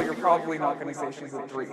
[0.00, 1.68] you're probably not going to say she's a three.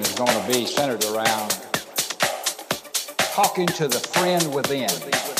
[0.00, 1.50] is going to be centered around
[3.34, 5.31] talking to the friend within.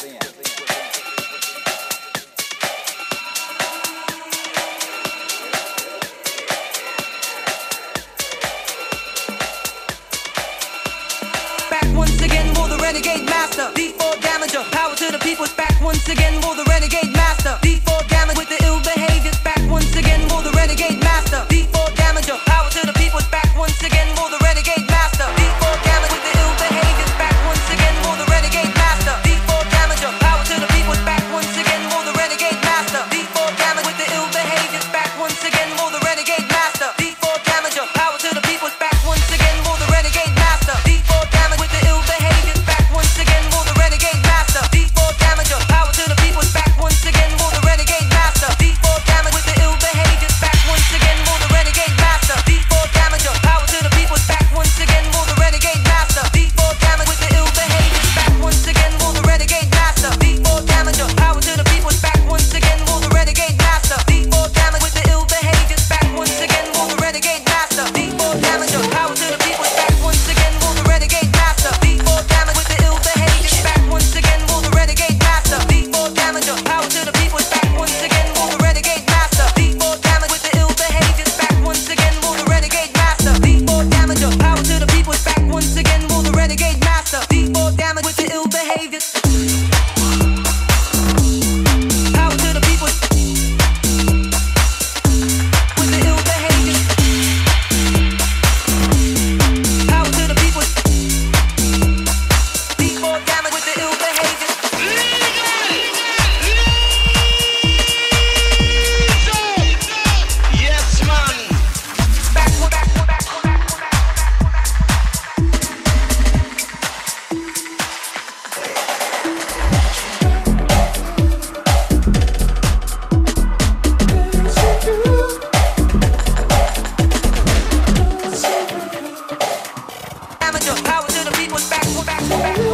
[130.65, 132.72] Look, power to the people's back, back, back.